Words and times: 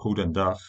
Goedendag. 0.00 0.60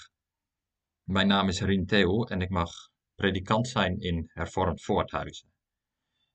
Mijn 1.03 1.27
naam 1.27 1.47
is 1.47 1.61
Rien 1.61 1.85
Theo 1.85 2.23
en 2.23 2.41
ik 2.41 2.49
mag 2.49 2.71
predikant 3.15 3.67
zijn 3.67 3.99
in 3.99 4.29
Hervormd 4.33 4.83
Voorthuizen. 4.83 5.51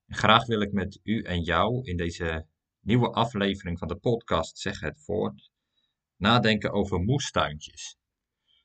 graag 0.06 0.46
wil 0.46 0.60
ik 0.60 0.72
met 0.72 1.00
u 1.02 1.22
en 1.22 1.42
jou 1.42 1.82
in 1.82 1.96
deze 1.96 2.46
nieuwe 2.80 3.12
aflevering 3.12 3.78
van 3.78 3.88
de 3.88 3.96
podcast 3.96 4.58
Zeg 4.58 4.80
het 4.80 5.04
Voort 5.04 5.50
nadenken 6.16 6.72
over 6.72 7.00
moestuintjes. 7.00 7.96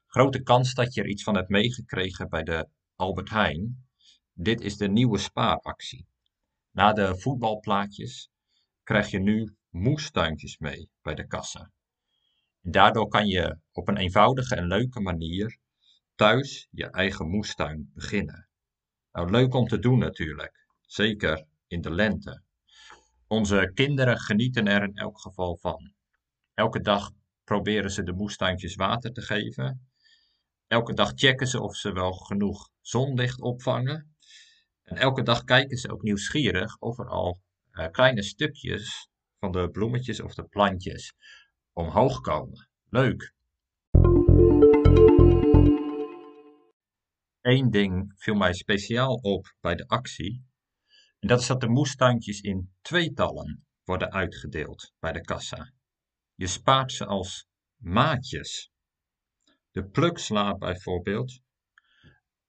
Grote 0.06 0.42
kans 0.44 0.74
dat 0.74 0.94
je 0.94 1.02
er 1.02 1.10
iets 1.10 1.24
van 1.24 1.36
hebt 1.36 1.50
meegekregen 1.50 2.30
bij 2.30 2.44
de 2.44 2.70
Albert 2.96 3.30
Heijn. 3.30 3.88
Dit 4.34 4.62
is 4.62 4.78
de 4.78 4.90
nieuwe 4.90 5.18
spaaractie. 5.18 6.08
Na 6.72 6.94
de 6.94 7.20
voetbalplaatjes 7.20 8.30
krijg 8.84 9.12
je 9.12 9.20
nu 9.20 9.56
moestuintjes 9.70 10.58
mee 10.58 10.90
bij 11.02 11.16
de 11.16 11.28
kassa. 11.28 11.72
Daardoor 12.62 13.08
kan 13.08 13.28
je 13.28 13.58
op 13.72 13.88
een 13.88 13.98
eenvoudige 13.98 14.56
en 14.56 14.68
leuke 14.68 15.00
manier 15.00 15.58
thuis 16.16 16.68
je 16.72 16.90
eigen 16.90 17.28
moestuin 17.28 17.92
beginnen. 17.94 18.50
Nou, 19.12 19.32
leuk 19.32 19.54
om 19.54 19.68
te 19.68 19.80
doen 19.80 20.00
natuurlijk, 20.00 20.68
zeker 20.82 21.46
in 21.68 21.82
de 21.82 21.92
lente. 21.92 22.44
Onze 23.28 23.72
kinderen 23.74 24.20
genieten 24.20 24.68
er 24.68 24.84
in 24.84 24.96
elk 24.96 25.20
geval 25.20 25.58
van. 25.58 25.94
Elke 26.54 26.82
dag 26.82 27.12
proberen 27.44 27.92
ze 27.92 28.04
de 28.04 28.14
moestuintjes 28.14 28.76
water 28.76 29.14
te 29.14 29.22
geven. 29.22 29.90
Elke 30.68 30.94
dag 30.94 31.12
checken 31.16 31.48
ze 31.48 31.62
of 31.62 31.76
ze 31.76 31.92
wel 31.92 32.12
genoeg 32.12 32.70
zonlicht 32.82 33.42
opvangen. 33.42 34.16
En 34.84 34.98
elke 34.98 35.24
dag 35.24 35.44
kijken 35.44 35.78
ze 35.78 35.92
ook 35.92 36.02
nieuwsgierig 36.02 36.78
of 36.78 37.00
er 37.00 37.10
al 37.10 37.42
uh, 37.72 37.88
kleine 37.88 38.24
stukjes 38.24 39.10
van 39.40 39.52
de 39.52 39.70
bloemetjes 39.70 40.22
of 40.22 40.34
de 40.34 40.44
plantjes 40.44 41.14
omhoog 41.74 42.22
komen. 42.22 42.70
Leuk! 42.90 43.34
Eén 47.42 47.70
ding 47.70 48.14
viel 48.16 48.36
mij 48.36 48.54
speciaal 48.54 49.14
op 49.14 49.56
bij 49.60 49.76
de 49.76 49.88
actie. 49.88 50.46
En 51.20 51.28
dat 51.28 51.40
is 51.40 51.48
dat 51.48 51.62
de 51.62 51.70
moestuintjes 51.70 52.42
in 52.42 52.74
tweetallen 52.82 53.66
worden 53.84 54.12
uitgedeeld 54.12 54.94
bij 55.00 55.12
de 55.12 55.22
kassa. 55.22 55.72
Je 56.36 56.48
spaart 56.48 56.92
ze 56.92 57.06
als 57.06 57.48
maatjes. 57.76 58.72
De 59.72 59.86
pluksla 59.86 60.58
bijvoorbeeld 60.58 61.40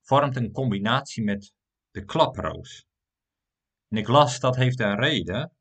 vormt 0.00 0.36
een 0.36 0.52
combinatie 0.52 1.24
met 1.24 1.52
de 1.90 2.04
klaproos. 2.04 2.86
En 3.88 3.96
ik 3.96 4.08
las 4.08 4.40
dat 4.40 4.56
heeft 4.56 4.80
een 4.80 4.96
reden. 4.96 5.56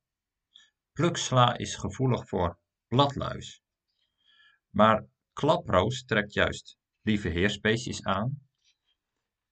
Pluksla 0.92 1.58
is 1.58 1.76
gevoelig 1.76 2.28
voor 2.28 2.61
bladluis. 2.92 3.62
Maar 4.70 5.06
klaproos 5.34 6.04
trekt 6.04 6.34
juist 6.34 6.78
lieve 7.02 7.30
heersbeestjes 7.30 8.04
aan. 8.04 8.42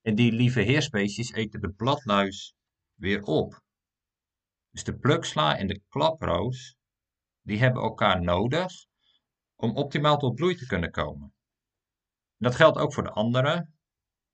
En 0.02 0.16
die 0.16 0.32
lieve 0.32 0.62
heersbeestjes 0.62 1.32
eten 1.32 1.62
de 1.62 1.72
bladluis 1.72 2.54
weer 2.94 3.24
op. 3.24 3.62
Dus 4.70 4.84
de 4.84 4.98
pluksla 4.98 5.58
en 5.58 5.68
de 5.68 5.82
klaproos, 5.88 6.76
die 7.42 7.60
hebben 7.60 7.82
elkaar 7.82 8.22
nodig 8.22 8.72
om 9.56 9.76
optimaal 9.76 10.18
tot 10.18 10.36
bloei 10.36 10.56
te 10.56 10.66
kunnen 10.66 10.92
komen. 10.92 11.34
dat 12.38 12.56
geldt 12.56 12.78
ook 12.78 12.94
voor 12.94 13.04
de 13.04 13.12
andere, 13.12 13.70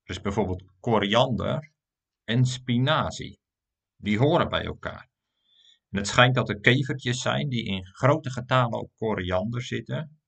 dus 0.02 0.20
bijvoorbeeld 0.20 0.64
koriander 0.80 1.72
en 2.24 2.44
spinazie. 2.44 3.40
Die 3.96 4.18
horen 4.18 4.48
bij 4.48 4.64
elkaar. 4.64 5.10
En 5.90 5.98
het 5.98 6.06
schijnt 6.06 6.34
dat 6.34 6.48
er 6.48 6.60
kevertjes 6.60 7.20
zijn 7.20 7.48
die 7.48 7.64
in 7.64 7.86
grote 7.86 8.30
getalen 8.30 8.78
op 8.78 8.90
koriander 8.96 9.62
zitten. 9.62 10.20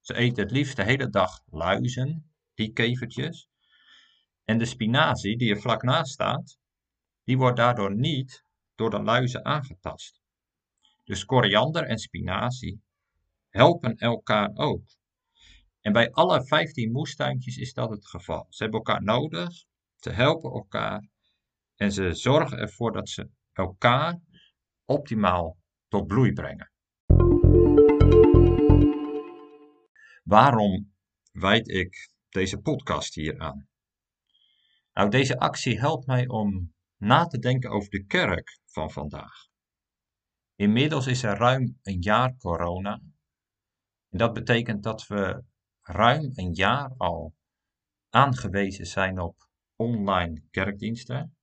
Ze 0.00 0.14
eten 0.14 0.42
het 0.42 0.52
liefst 0.52 0.76
de 0.76 0.84
hele 0.84 1.08
dag 1.08 1.42
luizen, 1.50 2.32
die 2.54 2.72
kevertjes. 2.72 3.48
En 4.44 4.58
de 4.58 4.64
spinazie 4.64 5.36
die 5.36 5.54
er 5.54 5.60
vlak 5.60 5.82
naast 5.82 6.12
staat, 6.12 6.58
die 7.24 7.36
wordt 7.36 7.56
daardoor 7.56 7.96
niet 7.96 8.44
door 8.74 8.90
de 8.90 9.02
luizen 9.02 9.44
aangetast. 9.44 10.20
Dus 11.04 11.24
koriander 11.24 11.84
en 11.84 11.98
spinazie 11.98 12.82
helpen 13.48 13.96
elkaar 13.96 14.50
ook. 14.54 14.84
En 15.80 15.92
bij 15.92 16.10
alle 16.10 16.46
15 16.46 16.92
moestuintjes 16.92 17.56
is 17.56 17.72
dat 17.72 17.90
het 17.90 18.06
geval. 18.06 18.46
Ze 18.48 18.62
hebben 18.62 18.80
elkaar 18.80 19.02
nodig, 19.02 19.64
ze 19.96 20.10
helpen 20.10 20.50
elkaar 20.50 21.08
en 21.76 21.92
ze 21.92 22.14
zorgen 22.14 22.58
ervoor 22.58 22.92
dat 22.92 23.08
ze 23.08 23.30
elkaar 23.52 24.20
optimaal 24.92 25.58
tot 25.88 26.06
bloei 26.06 26.32
brengen. 26.32 26.70
Waarom 30.22 30.92
wijd 31.32 31.68
ik 31.68 32.10
deze 32.28 32.58
podcast 32.58 33.14
hier 33.14 33.38
aan? 33.38 33.68
Nou, 34.92 35.10
deze 35.10 35.38
actie 35.38 35.78
helpt 35.78 36.06
mij 36.06 36.28
om 36.28 36.74
na 36.96 37.26
te 37.26 37.38
denken 37.38 37.70
over 37.70 37.90
de 37.90 38.04
kerk 38.04 38.60
van 38.64 38.90
vandaag. 38.90 39.50
Inmiddels 40.54 41.06
is 41.06 41.22
er 41.22 41.36
ruim 41.36 41.78
een 41.82 42.00
jaar 42.00 42.36
corona. 42.36 43.00
En 44.08 44.18
dat 44.18 44.32
betekent 44.32 44.82
dat 44.82 45.06
we 45.06 45.44
ruim 45.80 46.32
een 46.34 46.52
jaar 46.52 46.94
al 46.96 47.34
aangewezen 48.10 48.86
zijn 48.86 49.20
op 49.20 49.48
online 49.76 50.42
kerkdiensten. 50.50 51.36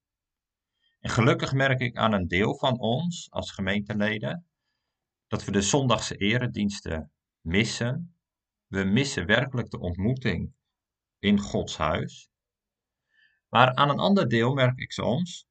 En 0.99 1.09
gelukkig 1.09 1.53
merk 1.53 1.79
ik 1.79 1.97
aan 1.97 2.13
een 2.13 2.27
deel 2.27 2.57
van 2.57 2.79
ons 2.79 3.27
als 3.31 3.51
gemeenteleden 3.51 4.47
dat 5.27 5.45
we 5.45 5.51
de 5.51 5.61
zondagse 5.61 6.15
erediensten 6.15 7.11
missen. 7.41 8.13
We 8.67 8.83
missen 8.83 9.25
werkelijk 9.25 9.69
de 9.69 9.79
ontmoeting 9.79 10.53
in 11.19 11.39
Gods 11.39 11.77
huis. 11.77 12.29
Maar 13.49 13.75
aan 13.75 13.89
een 13.89 13.99
ander 13.99 14.29
deel 14.29 14.53
merk 14.53 14.79
ik 14.79 14.91
soms 14.91 15.47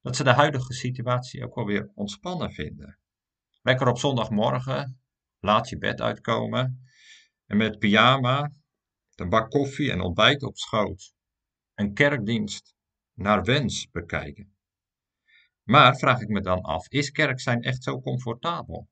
dat 0.00 0.16
ze 0.16 0.24
de 0.24 0.32
huidige 0.32 0.72
situatie 0.72 1.44
ook 1.44 1.54
wel 1.54 1.64
weer 1.64 1.90
ontspannen 1.94 2.52
vinden. 2.52 2.98
Lekker 3.62 3.88
op 3.88 3.98
zondagmorgen, 3.98 5.00
laat 5.38 5.68
je 5.68 5.78
bed 5.78 6.00
uitkomen 6.00 6.86
en 7.46 7.56
met 7.56 7.78
pyjama, 7.78 8.52
een 9.14 9.28
bak 9.28 9.50
koffie 9.50 9.90
en 9.90 10.00
ontbijt 10.00 10.42
op 10.42 10.56
schoot, 10.56 11.14
een 11.74 11.94
kerkdienst 11.94 12.74
naar 13.14 13.42
wens 13.42 13.90
bekijken. 13.90 14.51
Maar 15.62 15.96
vraag 15.96 16.20
ik 16.20 16.28
me 16.28 16.40
dan 16.40 16.60
af, 16.60 16.88
is 16.88 17.10
kerk 17.10 17.40
zijn 17.40 17.62
echt 17.62 17.82
zo 17.82 18.00
comfortabel? 18.00 18.88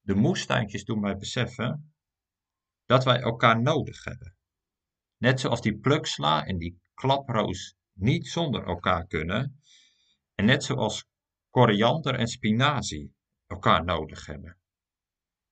De 0.00 0.14
moestuintjes 0.14 0.84
doen 0.84 1.00
mij 1.00 1.16
beseffen 1.16 1.94
dat 2.84 3.04
wij 3.04 3.20
elkaar 3.20 3.62
nodig 3.62 4.04
hebben. 4.04 4.36
Net 5.16 5.40
zoals 5.40 5.60
die 5.60 5.78
pluksla 5.78 6.46
en 6.46 6.58
die 6.58 6.80
klaproos 6.94 7.74
niet 7.92 8.26
zonder 8.26 8.66
elkaar 8.66 9.06
kunnen. 9.06 9.60
En 10.34 10.44
net 10.44 10.64
zoals 10.64 11.06
koriander 11.50 12.14
en 12.14 12.26
spinazie 12.26 13.14
elkaar 13.46 13.84
nodig 13.84 14.26
hebben. 14.26 14.58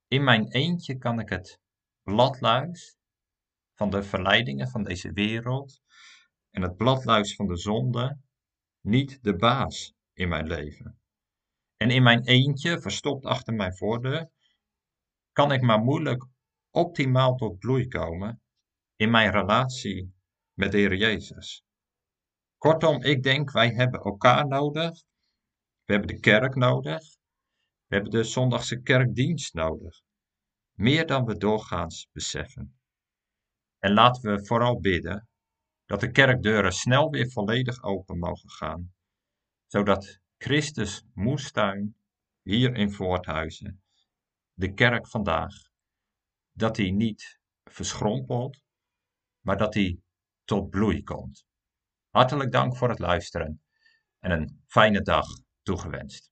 In 0.07 0.25
mijn 0.25 0.49
eentje 0.49 0.99
kan 0.99 1.21
ik 1.21 1.29
het 1.29 1.61
bladluis 2.03 2.99
van 3.75 3.91
de 3.91 4.03
verleidingen 4.03 4.69
van 4.69 4.83
deze 4.83 5.13
wereld 5.13 5.81
en 6.51 6.63
het 6.63 6.77
bladluis 6.77 7.35
van 7.35 7.47
de 7.47 7.57
zonde 7.57 8.19
niet 8.81 9.23
de 9.23 9.37
baas 9.37 9.95
in 10.13 10.29
mijn 10.29 10.47
leven. 10.47 11.01
En 11.77 11.91
in 11.91 12.03
mijn 12.03 12.25
eentje, 12.25 12.81
verstopt 12.81 13.25
achter 13.25 13.55
mijn 13.55 13.77
voordeur, 13.77 14.31
kan 15.33 15.53
ik 15.53 15.63
maar 15.63 15.79
moeilijk 15.79 16.27
optimaal 16.71 17.35
tot 17.35 17.59
bloei 17.59 17.89
komen 17.89 18.43
in 18.97 19.11
mijn 19.11 19.31
relatie 19.31 20.15
met 20.53 20.73
Heer 20.73 20.95
Jezus. 20.95 21.63
Kortom, 22.57 23.03
ik 23.03 23.23
denk 23.23 23.51
wij 23.51 23.69
hebben 23.69 24.01
elkaar 24.01 24.47
nodig. 24.47 25.03
We 25.85 25.93
hebben 25.93 26.09
de 26.09 26.21
kerk 26.21 26.55
nodig. 26.55 27.17
We 27.87 27.95
hebben 27.95 28.11
de 28.11 28.25
zondagse 28.25 28.81
kerkdienst 28.81 29.55
nodig. 29.55 30.01
Meer 30.73 31.07
dan 31.07 31.25
we 31.25 31.37
doorgaans 31.37 32.09
beseffen. 32.13 32.79
En 33.79 33.93
laten 33.93 34.35
we 34.35 34.47
vooral 34.47 34.81
bidden 34.81 35.28
dat 35.89 36.01
de 36.01 36.11
kerkdeuren 36.11 36.73
snel 36.73 37.11
weer 37.11 37.31
volledig 37.31 37.83
open 37.83 38.19
mogen 38.19 38.51
gaan, 38.51 38.95
zodat 39.67 40.19
Christus 40.39 41.05
moestuin 41.15 41.97
hier 42.43 42.75
in 42.75 42.93
Voorthuizen, 42.93 43.83
de 44.53 44.75
kerk 44.75 45.09
vandaag, 45.09 45.55
dat 46.53 46.75
die 46.75 46.93
niet 46.93 47.41
verschrompelt, 47.65 48.63
maar 49.41 49.57
dat 49.57 49.73
die 49.73 50.03
tot 50.45 50.71
bloei 50.71 51.03
komt. 51.03 51.47
Hartelijk 52.11 52.53
dank 52.53 52.77
voor 52.77 52.89
het 52.89 52.99
luisteren 52.99 53.63
en 54.19 54.31
een 54.31 54.63
fijne 54.67 55.03
dag 55.03 55.27
toegewenst. 55.63 56.31